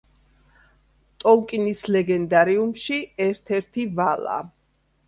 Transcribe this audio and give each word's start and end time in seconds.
ტოლკინის 1.25 1.83
ლეგენდარიუმში, 1.97 3.01
ერთ-ერთი 3.31 3.91
ვალა. 4.03 4.43